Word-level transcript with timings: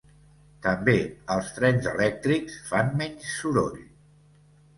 També 0.61 0.95
els 1.35 1.51
trens 1.57 1.89
elèctrics 1.91 2.57
fan 2.71 2.91
menys 3.03 3.29
soroll. 3.37 3.79